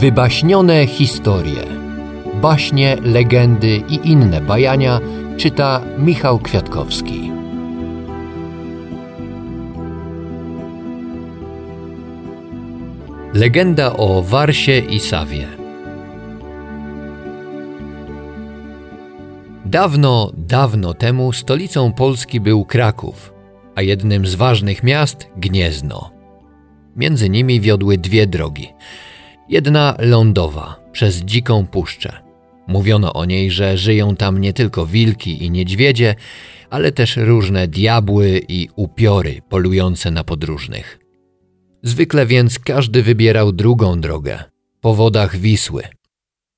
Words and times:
Wybaśnione 0.00 0.86
historie. 0.86 1.62
Baśnie, 2.42 2.96
legendy 3.02 3.82
i 3.88 4.08
inne 4.10 4.40
bajania 4.40 5.00
czyta 5.36 5.80
Michał 5.98 6.38
Kwiatkowski. 6.38 7.30
Legenda 13.34 13.96
o 13.96 14.22
Warsie 14.22 14.78
i 14.78 15.00
Sawie. 15.00 15.46
Dawno, 19.64 20.32
dawno 20.36 20.94
temu 20.94 21.32
stolicą 21.32 21.92
Polski 21.92 22.40
był 22.40 22.64
Kraków, 22.64 23.32
a 23.74 23.82
jednym 23.82 24.26
z 24.26 24.34
ważnych 24.34 24.82
miast 24.82 25.28
Gniezno. 25.36 26.10
Między 26.96 27.30
nimi 27.30 27.60
wiodły 27.60 27.98
dwie 27.98 28.26
drogi. 28.26 28.68
Jedna 29.48 29.96
lądowa, 29.98 30.80
przez 30.92 31.16
dziką 31.16 31.66
puszczę. 31.66 32.22
Mówiono 32.66 33.12
o 33.12 33.24
niej, 33.24 33.50
że 33.50 33.78
żyją 33.78 34.16
tam 34.16 34.40
nie 34.40 34.52
tylko 34.52 34.86
wilki 34.86 35.44
i 35.44 35.50
niedźwiedzie, 35.50 36.14
ale 36.70 36.92
też 36.92 37.16
różne 37.16 37.68
diabły 37.68 38.40
i 38.48 38.68
upiory 38.76 39.40
polujące 39.48 40.10
na 40.10 40.24
podróżnych. 40.24 40.98
Zwykle 41.82 42.26
więc 42.26 42.58
każdy 42.58 43.02
wybierał 43.02 43.52
drugą 43.52 44.00
drogę, 44.00 44.44
po 44.80 44.94
wodach 44.94 45.36
Wisły. 45.36 45.82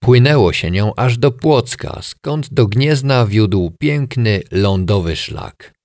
Płynęło 0.00 0.52
się 0.52 0.70
nią 0.70 0.94
aż 0.96 1.18
do 1.18 1.30
Płocka, 1.30 1.98
skąd 2.02 2.54
do 2.54 2.66
Gniezna 2.66 3.26
wiódł 3.26 3.70
piękny 3.78 4.42
lądowy 4.52 5.16
szlak. 5.16 5.77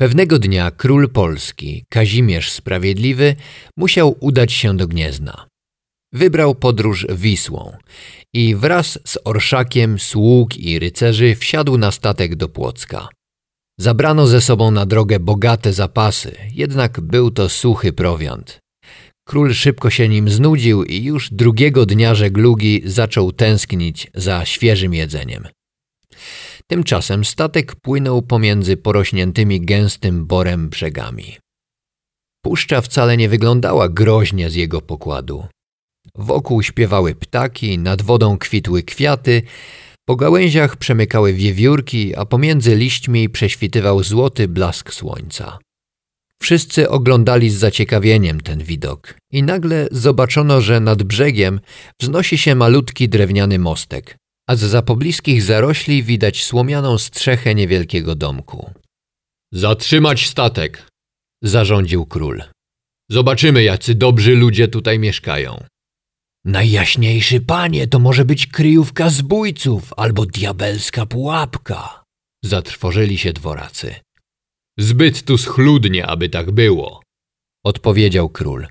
Pewnego 0.00 0.38
dnia 0.38 0.70
król 0.70 1.08
Polski, 1.08 1.84
Kazimierz 1.88 2.50
Sprawiedliwy, 2.50 3.36
musiał 3.76 4.16
udać 4.20 4.52
się 4.52 4.76
do 4.76 4.88
Gniezna. 4.88 5.46
Wybrał 6.12 6.54
podróż 6.54 7.06
Wisłą 7.10 7.76
i 8.32 8.54
wraz 8.56 8.98
z 9.04 9.18
orszakiem 9.24 9.98
sług 9.98 10.56
i 10.56 10.78
rycerzy 10.78 11.36
wsiadł 11.36 11.78
na 11.78 11.90
statek 11.90 12.36
do 12.36 12.48
Płocka. 12.48 13.08
Zabrano 13.78 14.26
ze 14.26 14.40
sobą 14.40 14.70
na 14.70 14.86
drogę 14.86 15.20
bogate 15.20 15.72
zapasy, 15.72 16.36
jednak 16.52 17.00
był 17.00 17.30
to 17.30 17.48
suchy 17.48 17.92
prowiant. 17.92 18.58
Król 19.24 19.54
szybko 19.54 19.90
się 19.90 20.08
nim 20.08 20.28
znudził 20.28 20.84
i 20.84 21.04
już 21.04 21.30
drugiego 21.30 21.86
dnia 21.86 22.14
żeglugi 22.14 22.82
zaczął 22.84 23.32
tęsknić 23.32 24.10
za 24.14 24.44
świeżym 24.44 24.94
jedzeniem. 24.94 25.48
Tymczasem 26.70 27.24
statek 27.24 27.76
płynął 27.76 28.22
pomiędzy 28.22 28.76
porośniętymi 28.76 29.60
gęstym 29.60 30.26
borem 30.26 30.68
brzegami. 30.68 31.36
Puszcza 32.44 32.80
wcale 32.80 33.16
nie 33.16 33.28
wyglądała 33.28 33.88
groźnie 33.88 34.50
z 34.50 34.54
jego 34.54 34.80
pokładu. 34.80 35.46
Wokół 36.14 36.62
śpiewały 36.62 37.14
ptaki, 37.14 37.78
nad 37.78 38.02
wodą 38.02 38.38
kwitły 38.38 38.82
kwiaty, 38.82 39.42
po 40.08 40.16
gałęziach 40.16 40.76
przemykały 40.76 41.32
wiewiórki, 41.32 42.16
a 42.16 42.24
pomiędzy 42.24 42.76
liśćmi 42.76 43.28
prześwitywał 43.28 44.02
złoty 44.02 44.48
blask 44.48 44.92
słońca. 44.92 45.58
Wszyscy 46.42 46.90
oglądali 46.90 47.50
z 47.50 47.58
zaciekawieniem 47.58 48.40
ten 48.40 48.62
widok 48.62 49.14
i 49.32 49.42
nagle 49.42 49.88
zobaczono, 49.90 50.60
że 50.60 50.80
nad 50.80 51.02
brzegiem 51.02 51.60
wznosi 52.00 52.38
się 52.38 52.54
malutki 52.54 53.08
drewniany 53.08 53.58
mostek, 53.58 54.16
a 54.48 54.56
z 54.56 54.84
pobliskich 54.86 55.42
zarośli 55.42 56.02
widać 56.02 56.44
słomianą 56.44 56.98
strzechę 56.98 57.54
niewielkiego 57.54 58.14
domku. 58.14 58.70
Zatrzymać 59.52 60.26
statek, 60.26 60.88
zarządził 61.42 62.06
król. 62.06 62.42
Zobaczymy, 63.10 63.62
jacy 63.62 63.94
dobrzy 63.94 64.34
ludzie 64.34 64.68
tutaj 64.68 64.98
mieszkają. 64.98 65.64
Najjaśniejszy 66.44 67.40
panie, 67.40 67.86
to 67.86 67.98
może 67.98 68.24
być 68.24 68.46
kryjówka 68.46 69.10
zbójców 69.10 69.92
albo 69.96 70.26
diabelska 70.26 71.06
pułapka. 71.06 72.04
Zatrwożyli 72.44 73.18
się 73.18 73.32
dworacy. 73.32 73.94
Zbyt 74.78 75.24
tu 75.24 75.38
schludnie, 75.38 76.06
aby 76.06 76.28
tak 76.28 76.50
było, 76.50 77.02
odpowiedział 77.64 78.28
król. 78.28 78.66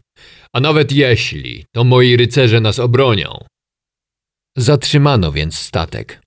A 0.53 0.59
nawet 0.59 0.91
jeśli, 0.91 1.65
to 1.71 1.83
moi 1.83 2.17
rycerze 2.17 2.59
nas 2.61 2.79
obronią. 2.79 3.45
Zatrzymano 4.57 5.31
więc 5.31 5.59
statek. 5.59 6.21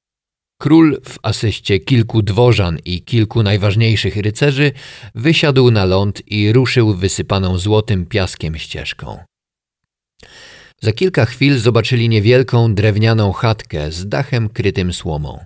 Król 0.61 1.01
w 1.05 1.19
asyście 1.23 1.81
kilku 1.81 2.23
dworzan 2.23 2.79
i 2.85 3.03
kilku 3.03 3.43
najważniejszych 3.43 4.17
rycerzy 4.17 4.73
wysiadł 5.15 5.71
na 5.71 5.85
ląd 5.85 6.23
i 6.27 6.53
ruszył 6.53 6.95
wysypaną 6.95 7.59
złotym 7.59 8.07
piaskiem 8.07 8.59
ścieżką. 8.59 9.19
Za 10.83 10.93
kilka 10.93 11.25
chwil 11.25 11.59
zobaczyli 11.59 12.09
niewielką 12.09 12.75
drewnianą 12.75 13.33
chatkę 13.33 13.93
z 13.93 14.09
dachem 14.09 14.49
krytym 14.49 14.93
słomą. 14.93 15.45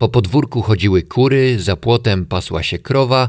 Po 0.00 0.08
podwórku 0.08 0.62
chodziły 0.62 1.02
kury, 1.02 1.60
za 1.60 1.76
płotem 1.76 2.26
pasła 2.26 2.62
się 2.62 2.78
krowa, 2.78 3.28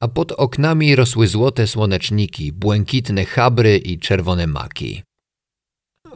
a 0.00 0.08
pod 0.08 0.32
oknami 0.32 0.96
rosły 0.96 1.26
złote 1.26 1.66
słoneczniki, 1.66 2.52
błękitne 2.52 3.24
chabry 3.24 3.78
i 3.78 3.98
czerwone 3.98 4.46
maki. 4.46 5.02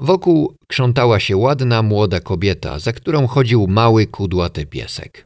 Wokół 0.01 0.55
krzątała 0.69 1.21
się 1.21 1.37
ładna 1.37 1.83
młoda 1.83 2.21
kobieta, 2.21 2.79
za 2.79 2.93
którą 2.93 3.27
chodził 3.27 3.67
mały 3.67 4.07
kudłaty 4.07 4.67
piesek. 4.67 5.25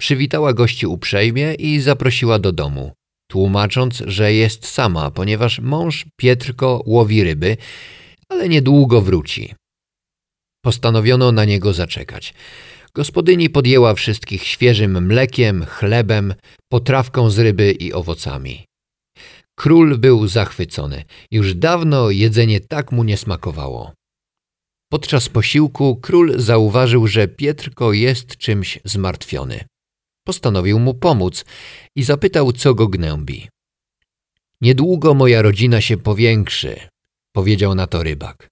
Przywitała 0.00 0.52
gości 0.52 0.86
uprzejmie 0.86 1.54
i 1.54 1.80
zaprosiła 1.80 2.38
do 2.38 2.52
domu, 2.52 2.92
tłumacząc, 3.30 4.02
że 4.06 4.34
jest 4.34 4.66
sama, 4.66 5.10
ponieważ 5.10 5.60
mąż 5.60 6.06
Pietrko 6.16 6.82
łowi 6.86 7.24
ryby, 7.24 7.56
ale 8.28 8.48
niedługo 8.48 9.00
wróci. 9.00 9.54
Postanowiono 10.64 11.32
na 11.32 11.44
niego 11.44 11.72
zaczekać. 11.72 12.34
Gospodyni 12.94 13.50
podjęła 13.50 13.94
wszystkich 13.94 14.42
świeżym 14.42 15.06
mlekiem, 15.06 15.64
chlebem, 15.64 16.34
potrawką 16.68 17.30
z 17.30 17.38
ryby 17.38 17.72
i 17.72 17.92
owocami. 17.92 18.69
Król 19.60 19.98
był 19.98 20.28
zachwycony. 20.28 21.04
Już 21.30 21.54
dawno 21.54 22.10
jedzenie 22.10 22.60
tak 22.60 22.92
mu 22.92 23.04
nie 23.04 23.16
smakowało. 23.16 23.92
Podczas 24.92 25.28
posiłku 25.28 25.96
król 25.96 26.40
zauważył, 26.40 27.06
że 27.06 27.28
Pietrko 27.28 27.92
jest 27.92 28.36
czymś 28.36 28.78
zmartwiony. 28.84 29.64
Postanowił 30.26 30.78
mu 30.78 30.94
pomóc 30.94 31.44
i 31.96 32.02
zapytał, 32.02 32.52
co 32.52 32.74
go 32.74 32.88
gnębi. 32.88 33.48
Niedługo 34.60 35.14
moja 35.14 35.42
rodzina 35.42 35.80
się 35.80 35.96
powiększy, 35.96 36.80
powiedział 37.32 37.74
na 37.74 37.86
to 37.86 38.02
rybak. 38.02 38.48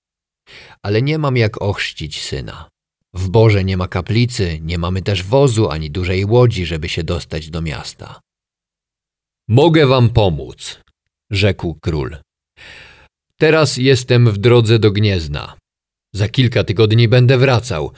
Ale 0.83 1.03
nie 1.03 1.19
mam 1.19 1.37
jak 1.37 1.63
ochrzcić 1.63 2.23
syna. 2.23 2.69
W 3.15 3.29
Boże 3.29 3.65
nie 3.65 3.77
ma 3.77 3.89
kaplicy, 3.89 4.59
nie 4.63 4.79
mamy 4.79 5.03
też 5.03 5.23
wozu 5.23 5.71
ani 5.71 5.91
dużej 5.91 6.25
łodzi, 6.25 6.67
żeby 6.67 6.89
się 6.89 7.05
dostać 7.05 7.51
do 7.51 7.63
miasta. 7.63 8.21
Mogę 9.49 9.87
wam 9.87 10.11
pomóc, 10.11 10.81
rzekł 11.31 11.79
król. 11.81 12.17
Teraz 13.37 13.77
jestem 13.77 14.31
w 14.31 14.39
drodze 14.39 14.79
do 14.79 14.91
Gniezna. 14.91 15.57
Za 16.15 16.29
kilka 16.29 16.65
tygodni 16.65 17.09
będę 17.09 17.39
wracał. 17.39 17.93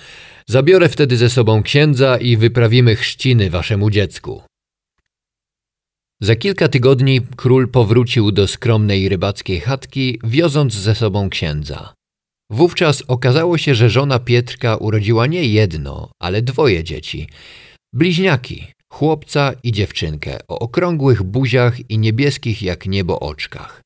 Zabiorę 0.47 0.89
wtedy 0.89 1.17
ze 1.17 1.31
sobą 1.31 1.63
księdza 1.63 2.19
i 2.19 2.37
wyprawimy 2.37 2.97
chrzciny 2.97 3.51
waszemu 3.51 3.91
dziecku. 3.91 4.43
Za 6.23 6.37
kilka 6.37 6.69
tygodni 6.69 7.21
król 7.37 7.69
powrócił 7.69 8.33
do 8.33 8.49
skromnej 8.49 9.09
rybackiej 9.09 9.61
chatki, 9.61 10.21
wioząc 10.25 10.75
ze 10.75 10.95
sobą 10.95 11.31
księdza. 11.31 11.95
Wówczas 12.51 13.03
okazało 13.09 13.59
się, 13.59 13.75
że 13.75 13.91
żona 13.91 14.19
Pietrka 14.19 14.77
urodziła 14.77 15.27
nie 15.27 15.45
jedno, 15.45 16.11
ale 16.19 16.43
dwoje 16.43 16.85
dzieci. 16.85 17.29
Bliźniaki, 17.93 18.73
chłopca 18.93 19.53
i 19.62 19.73
dziewczynkę 19.73 20.39
o 20.49 20.59
okrągłych 20.59 21.22
buziach 21.22 21.91
i 21.91 21.98
niebieskich 21.98 22.63
jak 22.63 22.87
niebo 22.87 23.21
oczkach. 23.21 23.83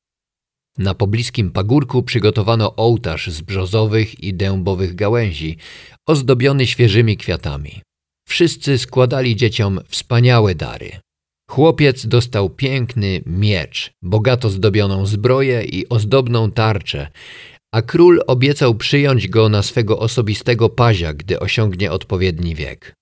Na 0.79 0.95
pobliskim 0.95 1.51
pagórku 1.51 2.03
przygotowano 2.03 2.77
ołtarz 2.77 3.27
z 3.31 3.41
brzozowych 3.41 4.21
i 4.25 4.35
dębowych 4.35 4.95
gałęzi, 4.95 5.57
ozdobiony 6.09 6.67
świeżymi 6.67 7.17
kwiatami. 7.17 7.83
Wszyscy 8.29 8.79
składali 8.79 9.37
dzieciom 9.37 9.81
wspaniałe 9.89 10.55
dary. 10.55 10.91
Chłopiec 11.51 12.07
dostał 12.07 12.51
piękny 12.51 13.23
miecz, 13.27 13.93
bogato 14.03 14.51
zdobioną 14.51 15.07
zbroję 15.07 15.65
i 15.65 15.89
ozdobną 15.89 16.51
tarczę, 16.51 17.09
a 17.73 17.83
król 17.83 18.21
obiecał 18.27 18.75
przyjąć 18.75 19.29
go 19.29 19.49
na 19.49 19.63
swego 19.63 19.99
osobistego 19.99 20.69
pazia, 20.69 21.15
gdy 21.15 21.41
osiągnie 21.41 21.93
odpowiedni 21.93 22.55
wiek. 22.55 22.95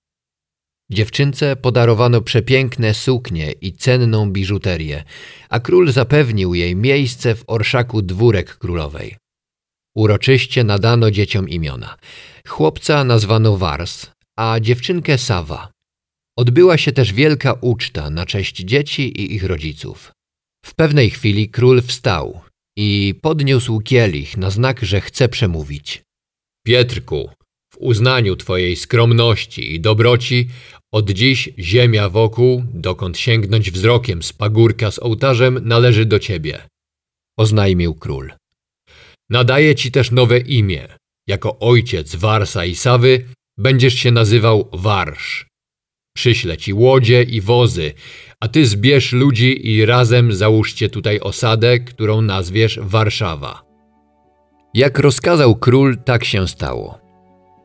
Dziewczynce 0.93 1.55
podarowano 1.55 2.21
przepiękne 2.21 2.93
suknie 2.93 3.51
i 3.51 3.73
cenną 3.73 4.31
biżuterię, 4.31 5.03
a 5.49 5.59
król 5.59 5.91
zapewnił 5.91 6.53
jej 6.53 6.75
miejsce 6.75 7.35
w 7.35 7.43
orszaku 7.47 8.01
dwórek 8.01 8.57
królowej. 8.57 9.17
Uroczyście 9.95 10.63
nadano 10.63 11.11
dzieciom 11.11 11.49
imiona. 11.49 11.97
Chłopca 12.47 13.03
nazwano 13.03 13.57
Wars, 13.57 14.07
a 14.37 14.59
dziewczynkę 14.59 15.17
Sawa. 15.17 15.71
Odbyła 16.37 16.77
się 16.77 16.91
też 16.91 17.13
wielka 17.13 17.53
uczta 17.61 18.09
na 18.09 18.25
cześć 18.25 18.55
dzieci 18.55 19.21
i 19.21 19.35
ich 19.35 19.43
rodziców. 19.43 20.11
W 20.65 20.75
pewnej 20.75 21.09
chwili 21.09 21.49
król 21.49 21.81
wstał 21.81 22.41
i 22.77 23.15
podniósł 23.21 23.79
kielich 23.79 24.37
na 24.37 24.49
znak, 24.49 24.83
że 24.83 25.01
chce 25.01 25.29
przemówić. 25.29 26.01
Pietrku, 26.65 27.29
w 27.73 27.77
uznaniu 27.77 28.35
Twojej 28.35 28.75
skromności 28.75 29.75
i 29.75 29.79
dobroci 29.79 30.47
od 30.91 31.09
dziś 31.09 31.49
ziemia 31.59 32.09
wokół, 32.09 32.63
dokąd 32.73 33.17
sięgnąć 33.17 33.71
wzrokiem 33.71 34.23
z 34.23 34.33
pagórka 34.33 34.91
z 34.91 34.99
ołtarzem, 34.99 35.59
należy 35.63 36.05
do 36.05 36.19
Ciebie. 36.19 36.67
Oznajmił 37.37 37.95
król. 37.95 38.31
Nadaję 39.29 39.75
Ci 39.75 39.91
też 39.91 40.11
nowe 40.11 40.39
imię. 40.39 40.87
Jako 41.27 41.59
ojciec 41.59 42.15
Warsa 42.15 42.65
i 42.65 42.75
Sawy 42.75 43.25
będziesz 43.57 43.93
się 43.93 44.11
nazywał 44.11 44.69
Warsz. 44.73 45.45
Przyślę 46.15 46.57
Ci 46.57 46.73
łodzie 46.73 47.23
i 47.23 47.41
wozy, 47.41 47.93
a 48.39 48.47
Ty 48.47 48.65
zbierz 48.65 49.11
ludzi 49.11 49.67
i 49.67 49.85
razem 49.85 50.33
załóżcie 50.33 50.89
tutaj 50.89 51.19
osadę, 51.19 51.79
którą 51.79 52.21
nazwiesz 52.21 52.79
Warszawa. 52.81 53.63
Jak 54.73 54.99
rozkazał 54.99 55.55
król, 55.55 55.97
tak 55.97 56.25
się 56.25 56.47
stało. 56.47 57.02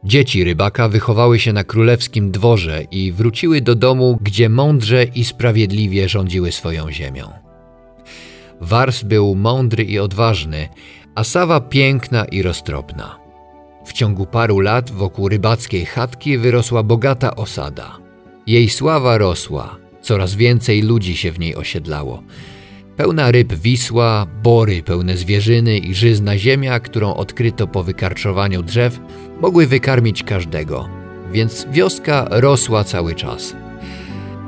Dzieci 0.05 0.45
rybaka 0.45 0.89
wychowały 0.89 1.39
się 1.39 1.53
na 1.53 1.65
królewskim 1.65 2.31
dworze 2.31 2.83
i 2.91 3.13
wróciły 3.13 3.61
do 3.61 3.75
domu, 3.75 4.19
gdzie 4.23 4.49
mądrze 4.49 5.05
i 5.05 5.25
sprawiedliwie 5.25 6.09
rządziły 6.09 6.53
swoją 6.53 6.93
ziemią. 6.93 7.29
Wars 8.61 9.03
był 9.03 9.35
mądry 9.35 9.85
i 9.85 9.99
odważny, 9.99 10.69
a 11.15 11.25
Sawa 11.25 11.61
piękna 11.61 12.25
i 12.25 12.43
roztropna. 12.43 13.19
W 13.87 13.93
ciągu 13.93 14.27
paru 14.27 14.61
lat 14.61 14.91
wokół 14.91 15.29
rybackiej 15.29 15.87
chatki 15.87 16.39
wyrosła 16.39 16.83
bogata 16.83 17.37
osada. 17.37 17.99
Jej 18.47 18.69
sława 18.69 19.19
rosła, 19.19 19.77
coraz 20.03 20.35
więcej 20.35 20.83
ludzi 20.83 21.17
się 21.17 21.33
w 21.33 21.39
niej 21.39 21.57
osiedlało. 21.57 22.23
Pełna 22.97 23.31
ryb 23.31 23.53
Wisła, 23.53 24.27
bory 24.43 24.83
pełne 24.83 25.17
zwierzyny 25.17 25.79
i 25.79 25.95
żyzna 25.95 26.39
ziemia, 26.39 26.81
którą 26.81 27.15
odkryto 27.15 27.67
po 27.67 27.83
wykarczowaniu 27.83 28.63
drzew, 28.63 29.01
mogły 29.41 29.67
wykarmić 29.67 30.23
każdego, 30.23 30.89
więc 31.33 31.67
wioska 31.71 32.27
rosła 32.31 32.85
cały 32.85 33.15
czas. 33.15 33.57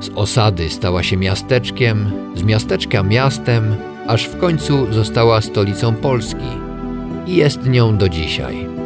Z 0.01 0.09
osady 0.15 0.71
stała 0.71 1.03
się 1.03 1.17
miasteczkiem, 1.17 2.11
z 2.35 2.43
miasteczka 2.43 3.03
miastem, 3.03 3.77
aż 4.07 4.29
w 4.29 4.39
końcu 4.39 4.93
została 4.93 5.41
stolicą 5.41 5.95
Polski 5.95 6.51
i 7.27 7.37
jest 7.37 7.67
nią 7.67 7.99
do 7.99 8.09
dzisiaj. 8.09 8.80